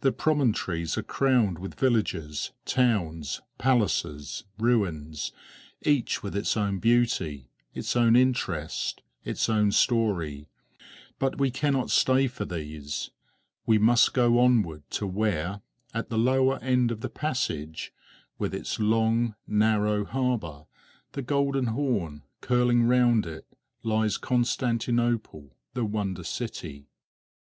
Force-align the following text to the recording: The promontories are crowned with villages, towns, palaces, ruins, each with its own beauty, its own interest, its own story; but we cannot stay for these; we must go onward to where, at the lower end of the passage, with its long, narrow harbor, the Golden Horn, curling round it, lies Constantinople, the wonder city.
The 0.00 0.12
promontories 0.12 0.96
are 0.96 1.02
crowned 1.02 1.58
with 1.58 1.78
villages, 1.78 2.52
towns, 2.64 3.42
palaces, 3.58 4.44
ruins, 4.58 5.30
each 5.82 6.22
with 6.22 6.34
its 6.34 6.56
own 6.56 6.78
beauty, 6.78 7.50
its 7.74 7.94
own 7.94 8.16
interest, 8.16 9.02
its 9.26 9.46
own 9.50 9.70
story; 9.72 10.48
but 11.18 11.36
we 11.38 11.50
cannot 11.50 11.90
stay 11.90 12.28
for 12.28 12.46
these; 12.46 13.10
we 13.66 13.76
must 13.76 14.14
go 14.14 14.38
onward 14.38 14.88
to 14.92 15.06
where, 15.06 15.60
at 15.92 16.08
the 16.08 16.16
lower 16.16 16.58
end 16.60 16.90
of 16.90 17.02
the 17.02 17.10
passage, 17.10 17.92
with 18.38 18.54
its 18.54 18.80
long, 18.80 19.34
narrow 19.46 20.06
harbor, 20.06 20.64
the 21.12 21.20
Golden 21.20 21.66
Horn, 21.66 22.22
curling 22.40 22.84
round 22.84 23.26
it, 23.26 23.46
lies 23.82 24.16
Constantinople, 24.16 25.54
the 25.74 25.84
wonder 25.84 26.24
city. 26.24 26.88